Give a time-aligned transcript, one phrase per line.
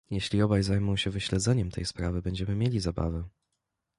[0.09, 3.23] "Jeśli obaj zajmą się wyśledzeniem tej sprawy będziemy mieli zabawę."